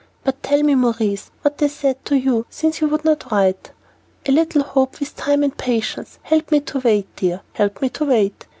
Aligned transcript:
But 0.23 0.41
tell 0.41 0.63
me, 0.63 0.73
Maurice, 0.73 1.29
what 1.43 1.59
they 1.59 1.67
said 1.67 2.03
to 2.05 2.15
you, 2.15 2.47
since 2.49 2.81
you 2.81 2.87
would 2.87 3.05
not 3.05 3.31
write." 3.31 3.69
"A 4.25 4.31
little 4.31 4.63
hope, 4.63 4.99
with 4.99 5.15
time 5.15 5.43
and 5.43 5.55
patience. 5.55 6.17
Help 6.23 6.49
me 6.49 6.59
to 6.61 6.79
wait, 6.79 7.15
dear, 7.17 7.41
help 7.53 7.83
me 7.83 7.89
to 7.89 8.05
wait." 8.05 8.47